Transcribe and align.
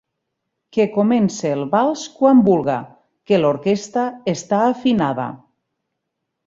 Que 0.77 0.85
comence 0.95 1.51
el 1.57 1.61
vals 1.75 2.05
quan 2.21 2.41
vulga, 2.49 2.79
que 3.31 3.41
l'orquestra 3.43 4.09
està 4.37 4.67
afinada. 4.73 5.33